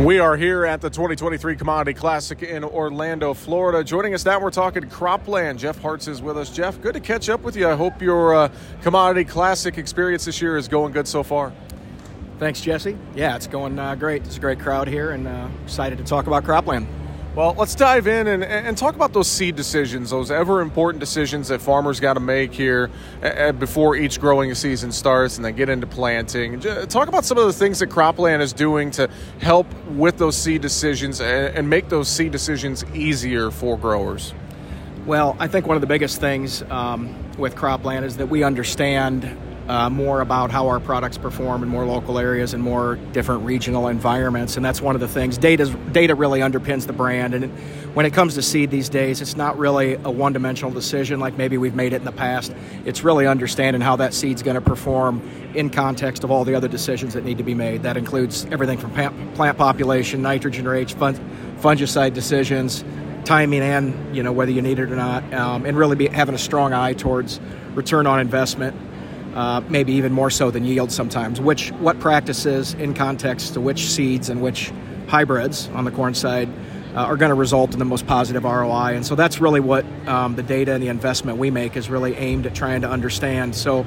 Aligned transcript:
We 0.00 0.18
are 0.18 0.34
here 0.34 0.64
at 0.64 0.80
the 0.80 0.88
2023 0.88 1.56
Commodity 1.56 1.92
Classic 1.92 2.42
in 2.42 2.64
Orlando, 2.64 3.34
Florida. 3.34 3.84
Joining 3.84 4.14
us 4.14 4.24
now, 4.24 4.40
we're 4.40 4.50
talking 4.50 4.88
Croplan. 4.88 5.58
Jeff 5.58 5.78
Hartz 5.78 6.08
is 6.08 6.22
with 6.22 6.38
us. 6.38 6.48
Jeff, 6.50 6.80
good 6.80 6.94
to 6.94 7.00
catch 7.00 7.28
up 7.28 7.42
with 7.42 7.54
you. 7.54 7.68
I 7.68 7.74
hope 7.74 8.00
your 8.00 8.34
uh, 8.34 8.52
Commodity 8.80 9.26
Classic 9.26 9.76
experience 9.76 10.24
this 10.24 10.40
year 10.40 10.56
is 10.56 10.68
going 10.68 10.94
good 10.94 11.06
so 11.06 11.22
far. 11.22 11.52
Thanks, 12.38 12.62
Jesse. 12.62 12.96
Yeah, 13.14 13.36
it's 13.36 13.46
going 13.46 13.78
uh, 13.78 13.94
great. 13.94 14.24
It's 14.24 14.38
a 14.38 14.40
great 14.40 14.58
crowd 14.58 14.88
here, 14.88 15.10
and 15.10 15.28
uh, 15.28 15.48
excited 15.64 15.98
to 15.98 16.04
talk 16.04 16.26
about 16.26 16.44
Croplan. 16.44 16.88
Well, 17.36 17.54
let's 17.56 17.76
dive 17.76 18.08
in 18.08 18.26
and, 18.26 18.42
and 18.42 18.76
talk 18.76 18.96
about 18.96 19.12
those 19.12 19.28
seed 19.28 19.54
decisions, 19.54 20.10
those 20.10 20.32
ever 20.32 20.60
important 20.60 20.98
decisions 20.98 21.46
that 21.48 21.60
farmers 21.62 22.00
got 22.00 22.14
to 22.14 22.20
make 22.20 22.52
here 22.52 22.90
before 23.60 23.94
each 23.94 24.20
growing 24.20 24.52
season 24.56 24.90
starts 24.90 25.36
and 25.36 25.44
then 25.44 25.54
get 25.54 25.68
into 25.68 25.86
planting. 25.86 26.58
Talk 26.58 27.06
about 27.06 27.24
some 27.24 27.38
of 27.38 27.46
the 27.46 27.52
things 27.52 27.78
that 27.78 27.86
Croplan 27.86 28.40
is 28.40 28.52
doing 28.52 28.90
to 28.92 29.08
help 29.40 29.72
with 29.90 30.18
those 30.18 30.36
seed 30.36 30.60
decisions 30.60 31.20
and 31.20 31.70
make 31.70 31.88
those 31.88 32.08
seed 32.08 32.32
decisions 32.32 32.84
easier 32.94 33.52
for 33.52 33.78
growers. 33.78 34.34
Well, 35.06 35.36
I 35.38 35.46
think 35.46 35.68
one 35.68 35.76
of 35.76 35.80
the 35.80 35.86
biggest 35.86 36.20
things 36.20 36.62
um, 36.64 37.14
with 37.38 37.54
Croplan 37.54 38.02
is 38.02 38.16
that 38.16 38.26
we 38.26 38.42
understand 38.42 39.36
uh, 39.70 39.88
more 39.88 40.20
about 40.20 40.50
how 40.50 40.66
our 40.66 40.80
products 40.80 41.16
perform 41.16 41.62
in 41.62 41.68
more 41.68 41.86
local 41.86 42.18
areas 42.18 42.54
and 42.54 42.62
more 42.62 42.96
different 43.12 43.44
regional 43.44 43.86
environments. 43.86 44.56
And 44.56 44.64
that's 44.64 44.82
one 44.82 44.96
of 44.96 45.00
the 45.00 45.06
things. 45.06 45.38
Data 45.38 45.66
data 45.92 46.16
really 46.16 46.40
underpins 46.40 46.88
the 46.88 46.92
brand. 46.92 47.34
And 47.34 47.52
when 47.94 48.04
it 48.04 48.12
comes 48.12 48.34
to 48.34 48.42
seed 48.42 48.72
these 48.72 48.88
days, 48.88 49.20
it's 49.20 49.36
not 49.36 49.56
really 49.56 49.94
a 49.94 50.10
one 50.10 50.32
dimensional 50.32 50.72
decision 50.72 51.20
like 51.20 51.38
maybe 51.38 51.56
we've 51.56 51.76
made 51.76 51.92
it 51.92 51.96
in 51.96 52.04
the 52.04 52.10
past. 52.10 52.52
It's 52.84 53.04
really 53.04 53.28
understanding 53.28 53.80
how 53.80 53.94
that 53.96 54.12
seed's 54.12 54.42
going 54.42 54.56
to 54.56 54.60
perform 54.60 55.22
in 55.54 55.70
context 55.70 56.24
of 56.24 56.32
all 56.32 56.44
the 56.44 56.56
other 56.56 56.68
decisions 56.68 57.14
that 57.14 57.24
need 57.24 57.38
to 57.38 57.44
be 57.44 57.54
made. 57.54 57.84
That 57.84 57.96
includes 57.96 58.46
everything 58.46 58.76
from 58.76 58.90
plant 59.34 59.56
population, 59.56 60.20
nitrogen 60.20 60.66
rates, 60.66 60.94
fungicide 60.94 62.12
decisions, 62.12 62.82
timing, 63.24 63.60
and 63.60 64.16
you 64.16 64.24
know 64.24 64.32
whether 64.32 64.50
you 64.50 64.62
need 64.62 64.80
it 64.80 64.90
or 64.90 64.96
not, 64.96 65.32
um, 65.32 65.64
and 65.64 65.78
really 65.78 65.94
be 65.94 66.08
having 66.08 66.34
a 66.34 66.38
strong 66.38 66.72
eye 66.72 66.92
towards 66.92 67.38
return 67.76 68.08
on 68.08 68.18
investment 68.18 68.74
uh, 69.34 69.62
maybe 69.68 69.92
even 69.92 70.12
more 70.12 70.30
so 70.30 70.50
than 70.50 70.64
yield 70.64 70.90
sometimes. 70.92 71.40
Which 71.40 71.70
what 71.72 71.98
practices 72.00 72.74
in 72.74 72.94
context 72.94 73.54
to 73.54 73.60
which 73.60 73.86
seeds 73.86 74.28
and 74.28 74.42
which 74.42 74.72
hybrids 75.08 75.68
on 75.68 75.84
the 75.84 75.90
corn 75.90 76.14
side 76.14 76.48
uh, 76.94 77.00
are 77.00 77.16
going 77.16 77.30
to 77.30 77.34
result 77.34 77.72
in 77.72 77.78
the 77.78 77.84
most 77.84 78.06
positive 78.06 78.44
ROI. 78.44 78.94
And 78.94 79.06
so 79.06 79.14
that's 79.14 79.40
really 79.40 79.60
what 79.60 79.84
um, 80.06 80.34
the 80.34 80.42
data 80.42 80.72
and 80.72 80.82
the 80.82 80.88
investment 80.88 81.38
we 81.38 81.50
make 81.50 81.76
is 81.76 81.88
really 81.88 82.14
aimed 82.16 82.46
at 82.46 82.54
trying 82.54 82.80
to 82.82 82.90
understand. 82.90 83.54
So 83.54 83.84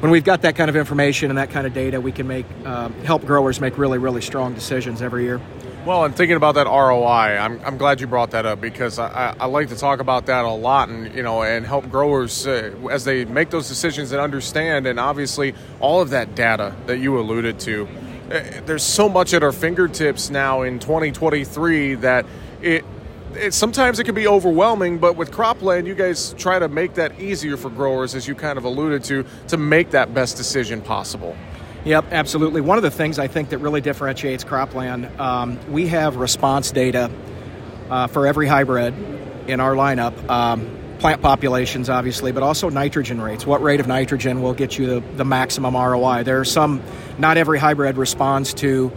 when 0.00 0.10
we've 0.10 0.24
got 0.24 0.42
that 0.42 0.56
kind 0.56 0.68
of 0.68 0.76
information 0.76 1.30
and 1.30 1.38
that 1.38 1.50
kind 1.50 1.66
of 1.66 1.72
data, 1.72 2.00
we 2.00 2.12
can 2.12 2.26
make 2.26 2.46
um, 2.64 2.92
help 3.04 3.24
growers 3.24 3.60
make 3.60 3.78
really 3.78 3.98
really 3.98 4.20
strong 4.20 4.54
decisions 4.54 5.00
every 5.00 5.24
year. 5.24 5.40
Well, 5.84 6.04
and 6.04 6.14
thinking 6.14 6.36
about 6.36 6.54
that 6.54 6.68
ROI, 6.68 7.38
I'm, 7.38 7.60
I'm 7.64 7.76
glad 7.76 8.00
you 8.00 8.06
brought 8.06 8.30
that 8.30 8.46
up 8.46 8.60
because 8.60 9.00
I, 9.00 9.34
I 9.40 9.46
like 9.46 9.68
to 9.70 9.76
talk 9.76 9.98
about 9.98 10.26
that 10.26 10.44
a 10.44 10.48
lot 10.48 10.88
and 10.88 11.12
you 11.12 11.24
know 11.24 11.42
and 11.42 11.66
help 11.66 11.90
growers 11.90 12.46
uh, 12.46 12.72
as 12.88 13.04
they 13.04 13.24
make 13.24 13.50
those 13.50 13.66
decisions 13.66 14.12
and 14.12 14.20
understand 14.20 14.86
and 14.86 15.00
obviously 15.00 15.54
all 15.80 16.00
of 16.00 16.10
that 16.10 16.36
data 16.36 16.72
that 16.86 16.98
you 16.98 17.18
alluded 17.18 17.58
to. 17.60 17.88
Uh, 18.30 18.60
there's 18.64 18.84
so 18.84 19.08
much 19.08 19.34
at 19.34 19.42
our 19.42 19.50
fingertips 19.50 20.30
now 20.30 20.62
in 20.62 20.78
2023 20.78 21.96
that 21.96 22.26
it 22.60 22.84
it, 23.34 23.52
sometimes 23.52 23.98
it 23.98 24.04
can 24.04 24.14
be 24.14 24.28
overwhelming, 24.28 24.98
but 24.98 25.16
with 25.16 25.32
Croplan, 25.32 25.86
you 25.86 25.94
guys 25.94 26.34
try 26.38 26.58
to 26.58 26.68
make 26.68 26.94
that 26.94 27.18
easier 27.18 27.56
for 27.56 27.70
growers, 27.70 28.14
as 28.14 28.28
you 28.28 28.34
kind 28.34 28.58
of 28.58 28.64
alluded 28.64 29.02
to, 29.04 29.24
to 29.48 29.56
make 29.56 29.90
that 29.90 30.12
best 30.14 30.36
decision 30.36 30.82
possible. 30.82 31.34
Yep, 31.84 32.12
absolutely. 32.12 32.60
One 32.60 32.78
of 32.78 32.82
the 32.82 32.92
things 32.92 33.18
I 33.18 33.26
think 33.26 33.48
that 33.48 33.58
really 33.58 33.80
differentiates 33.80 34.44
Croplan, 34.44 35.10
um, 35.18 35.58
we 35.72 35.88
have 35.88 36.14
response 36.14 36.70
data 36.70 37.10
uh, 37.90 38.06
for 38.06 38.24
every 38.26 38.46
hybrid 38.46 38.94
in 39.48 39.58
our 39.58 39.74
lineup. 39.74 40.28
Um, 40.30 40.78
plant 41.00 41.20
populations, 41.20 41.90
obviously, 41.90 42.30
but 42.30 42.44
also 42.44 42.68
nitrogen 42.68 43.20
rates. 43.20 43.44
What 43.44 43.60
rate 43.60 43.80
of 43.80 43.88
nitrogen 43.88 44.42
will 44.42 44.54
get 44.54 44.78
you 44.78 44.86
the, 44.86 45.00
the 45.16 45.24
maximum 45.24 45.74
ROI? 45.74 46.22
There 46.22 46.38
are 46.38 46.44
some, 46.44 46.80
not 47.18 47.36
every 47.36 47.58
hybrid 47.58 47.96
responds 47.96 48.54
to 48.54 48.92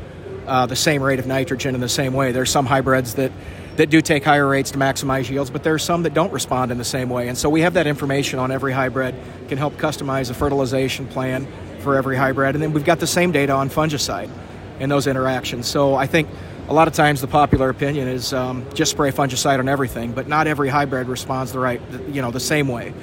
uh, 0.45 0.67
the 0.67 0.75
same 0.75 1.01
rate 1.01 1.17
of 1.17 1.25
nitrogen 1.25 1.73
in 1.73 1.81
the 1.81 1.89
same 1.89 2.13
way. 2.13 2.31
There 2.33 2.43
are 2.43 2.45
some 2.45 2.67
hybrids 2.67 3.15
that 3.15 3.31
that 3.77 3.89
do 3.89 3.99
take 3.99 4.23
higher 4.23 4.47
rates 4.47 4.71
to 4.71 4.77
maximize 4.77 5.29
yields, 5.29 5.49
but 5.49 5.63
there 5.63 5.73
are 5.73 5.79
some 5.79 6.03
that 6.03 6.13
don't 6.13 6.31
respond 6.31 6.71
in 6.71 6.77
the 6.77 6.85
same 6.85 7.09
way. 7.09 7.27
And 7.27 7.37
so 7.37 7.49
we 7.49 7.59
have 7.61 7.73
that 7.73 7.87
information 7.87 8.39
on 8.39 8.49
every 8.49 8.71
hybrid, 8.71 9.15
can 9.49 9.57
help 9.57 9.73
customize 9.73 10.29
a 10.29 10.33
fertilization 10.33 11.07
plan 11.07 11.45
for 11.85 11.95
every 11.95 12.17
hybrid. 12.17 12.55
And 12.55 12.61
then 12.61 12.73
we've 12.73 12.83
got 12.83 12.99
the 12.99 13.07
same 13.07 13.31
data 13.31 13.53
on 13.53 13.69
fungicide 13.69 14.29
and 14.81 14.91
those 14.91 15.07
interactions. 15.07 15.67
So 15.67 15.95
I 15.95 16.07
think 16.07 16.27
a 16.67 16.73
lot 16.73 16.89
of 16.89 16.93
times 16.93 17.21
the 17.21 17.27
popular 17.27 17.69
opinion 17.69 18.09
is 18.09 18.33
um, 18.33 18.65
just 18.73 18.91
spray 18.91 19.11
fungicide 19.11 19.59
on 19.59 19.69
everything, 19.69 20.11
but 20.11 20.27
not 20.27 20.47
every 20.47 20.67
hybrid 20.67 21.07
responds 21.07 21.53
the 21.53 21.59
right, 21.59 21.79
you 22.09 22.21
know, 22.21 22.31
the 22.31 22.39
same 22.41 22.67
way. 22.67 22.93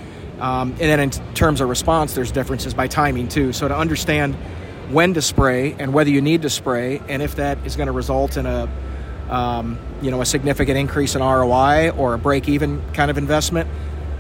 Um, 0.41 0.71
and 0.73 0.81
then 0.81 1.01
in 1.01 1.11
terms 1.35 1.61
of 1.61 1.69
response, 1.69 2.15
there's 2.15 2.33
differences 2.33 2.75
by 2.75 2.89
timing 2.89 3.29
too. 3.29 3.53
So 3.53 3.69
to 3.69 3.77
understand 3.77 4.35
when 4.91 5.15
to 5.15 5.23
spray 5.23 5.75
and 5.79 5.95
whether 5.95 6.11
you 6.11 6.21
need 6.21 6.43
to 6.43 6.51
spray, 6.51 7.01
and 7.09 7.23
if 7.23 7.37
that 7.37 7.65
is 7.65 7.77
going 7.77 7.87
to 7.87 7.93
result 7.93 8.37
in 8.37 8.47
a 8.47 8.69
um, 9.31 9.79
you 10.03 10.11
know 10.11 10.21
a 10.21 10.27
significant 10.27 10.77
increase 10.77 11.15
in 11.15 11.23
ROI 11.23 11.91
or 11.91 12.15
a 12.15 12.19
break-even 12.19 12.83
kind 12.93 13.11
of 13.11 13.17
investment, 13.17 13.71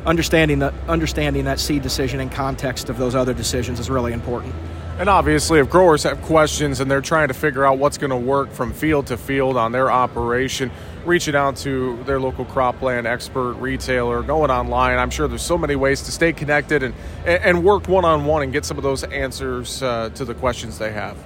understanding 0.07 0.59
that 0.61 0.75
understanding 0.89 1.45
that 1.45 1.61
seed 1.61 1.83
decision 1.83 2.21
in 2.21 2.29
context 2.29 2.89
of 2.89 2.99
those 2.99 3.15
other 3.15 3.35
decisions 3.35 3.79
is 3.79 3.89
really 3.91 4.13
important. 4.13 4.55
And 4.99 5.09
obviously, 5.09 5.59
if 5.59 5.71
growers 5.71 6.03
have 6.03 6.21
questions 6.23 6.81
and 6.81 6.91
they're 6.91 7.01
trying 7.01 7.29
to 7.29 7.35
figure 7.35 7.65
out 7.65 7.79
what's 7.79 7.97
going 7.97 8.11
to 8.11 8.17
work 8.17 8.53
from 8.53 8.73
field 8.73 9.07
to 9.07 9.17
field 9.17 9.57
on 9.57 9.73
their 9.73 9.91
operation, 9.91 10.71
reaching 11.07 11.35
out 11.35 11.57
to 11.57 12.03
their 12.05 12.21
local 12.21 12.45
Croplan 12.45 13.07
expert 13.07 13.55
retailer, 13.55 14.23
going 14.23 14.51
online, 14.51 14.99
I'm 14.99 15.11
sure 15.11 15.29
there's 15.29 15.43
so 15.43 15.57
many 15.57 15.77
ways 15.77 16.03
to 16.03 16.13
stay 16.13 16.33
connected 16.33 16.83
and 16.83 16.95
and 17.25 17.65
work 17.65 17.89
one 17.89 18.05
on 18.05 18.27
one 18.27 18.43
and 18.43 18.53
get 18.53 18.65
some 18.65 18.77
of 18.77 18.83
those 18.83 19.03
answers 19.05 19.83
uh, 19.83 20.11
to 20.15 20.25
the 20.25 20.34
questions 20.34 20.79
they 20.79 20.93
have. 20.93 21.17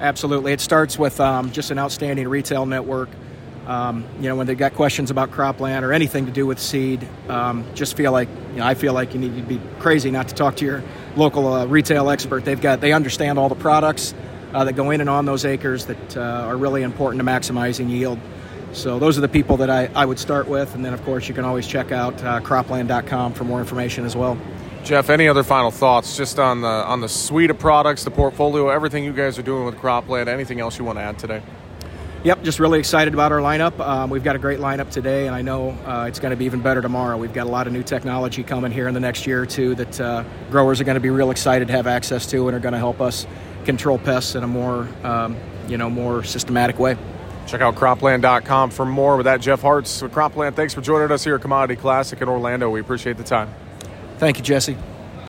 Absolutely, 0.00 0.52
it 0.52 0.60
starts 0.60 0.98
with 0.98 1.20
um, 1.20 1.52
just 1.52 1.70
an 1.70 1.78
outstanding 1.78 2.26
retail 2.26 2.66
network 2.66 3.08
um, 3.66 4.04
you 4.20 4.28
know, 4.28 4.36
when 4.36 4.46
they've 4.46 4.58
got 4.58 4.74
questions 4.74 5.10
about 5.10 5.30
Croplan 5.30 5.84
or 5.84 5.92
anything 5.92 6.26
to 6.26 6.32
do 6.32 6.46
with 6.46 6.58
seed, 6.58 7.06
um, 7.28 7.64
just 7.74 7.96
feel 7.96 8.12
like 8.12 8.28
you 8.52 8.58
know, 8.58 8.66
I 8.66 8.74
feel 8.74 8.92
like 8.92 9.14
you 9.14 9.20
need 9.20 9.36
to 9.36 9.42
be 9.42 9.60
crazy 9.78 10.10
not 10.10 10.28
to 10.28 10.34
talk 10.34 10.56
to 10.56 10.64
your 10.64 10.82
local 11.16 11.46
uh, 11.52 11.66
retail 11.66 12.10
expert. 12.10 12.44
They've 12.44 12.60
got 12.60 12.80
they 12.80 12.92
understand 12.92 13.38
all 13.38 13.48
the 13.48 13.54
products 13.54 14.14
uh, 14.52 14.64
that 14.64 14.74
go 14.74 14.90
in 14.90 15.00
and 15.00 15.08
on 15.08 15.26
those 15.26 15.44
acres 15.44 15.86
that 15.86 16.16
uh, 16.16 16.20
are 16.20 16.56
really 16.56 16.82
important 16.82 17.20
to 17.20 17.26
maximizing 17.26 17.88
yield. 17.88 18.18
So 18.72 18.98
those 18.98 19.18
are 19.18 19.20
the 19.20 19.28
people 19.28 19.58
that 19.58 19.70
I, 19.70 19.90
I 19.94 20.06
would 20.06 20.18
start 20.18 20.48
with, 20.48 20.74
and 20.74 20.84
then 20.84 20.94
of 20.94 21.04
course 21.04 21.28
you 21.28 21.34
can 21.34 21.44
always 21.44 21.66
check 21.66 21.92
out 21.92 22.22
uh, 22.24 22.40
croplan.com 22.40 23.34
for 23.34 23.44
more 23.44 23.60
information 23.60 24.04
as 24.04 24.16
well. 24.16 24.38
Jeff, 24.82 25.10
any 25.10 25.28
other 25.28 25.44
final 25.44 25.70
thoughts 25.70 26.16
just 26.16 26.40
on 26.40 26.62
the 26.62 26.66
on 26.66 27.00
the 27.00 27.08
suite 27.08 27.50
of 27.50 27.58
products, 27.58 28.02
the 28.02 28.10
portfolio, 28.10 28.68
everything 28.70 29.04
you 29.04 29.12
guys 29.12 29.38
are 29.38 29.42
doing 29.42 29.64
with 29.64 29.78
Croplan? 29.78 30.26
Anything 30.26 30.58
else 30.58 30.78
you 30.78 30.84
want 30.84 30.98
to 30.98 31.02
add 31.02 31.18
today? 31.18 31.42
Yep, 32.24 32.44
just 32.44 32.60
really 32.60 32.78
excited 32.78 33.14
about 33.14 33.32
our 33.32 33.40
lineup. 33.40 33.80
Um, 33.80 34.08
we've 34.08 34.22
got 34.22 34.36
a 34.36 34.38
great 34.38 34.60
lineup 34.60 34.90
today, 34.90 35.26
and 35.26 35.34
I 35.34 35.42
know 35.42 35.70
uh, 35.84 36.06
it's 36.06 36.20
going 36.20 36.30
to 36.30 36.36
be 36.36 36.44
even 36.44 36.60
better 36.60 36.80
tomorrow. 36.80 37.16
We've 37.16 37.32
got 37.32 37.48
a 37.48 37.50
lot 37.50 37.66
of 37.66 37.72
new 37.72 37.82
technology 37.82 38.44
coming 38.44 38.70
here 38.70 38.86
in 38.86 38.94
the 38.94 39.00
next 39.00 39.26
year 39.26 39.42
or 39.42 39.46
two 39.46 39.74
that 39.74 40.00
uh, 40.00 40.22
growers 40.48 40.80
are 40.80 40.84
going 40.84 40.94
to 40.94 41.00
be 41.00 41.10
real 41.10 41.32
excited 41.32 41.66
to 41.66 41.74
have 41.74 41.88
access 41.88 42.24
to, 42.26 42.46
and 42.46 42.56
are 42.56 42.60
going 42.60 42.74
to 42.74 42.78
help 42.78 43.00
us 43.00 43.26
control 43.64 43.98
pests 43.98 44.36
in 44.36 44.44
a 44.44 44.46
more, 44.46 44.88
um, 45.02 45.36
you 45.66 45.76
know, 45.76 45.90
more 45.90 46.22
systematic 46.22 46.78
way. 46.78 46.96
Check 47.48 47.60
out 47.60 47.74
croplan.com 47.74 48.70
for 48.70 48.86
more. 48.86 49.16
With 49.16 49.24
that, 49.24 49.40
Jeff 49.40 49.62
Hartz 49.62 50.00
with 50.00 50.12
Croplan. 50.12 50.54
Thanks 50.54 50.74
for 50.74 50.80
joining 50.80 51.10
us 51.10 51.24
here 51.24 51.34
at 51.34 51.42
Commodity 51.42 51.74
Classic 51.74 52.20
in 52.22 52.28
Orlando. 52.28 52.70
We 52.70 52.78
appreciate 52.78 53.16
the 53.16 53.24
time. 53.24 53.52
Thank 54.18 54.38
you, 54.38 54.44
Jesse. 54.44 54.76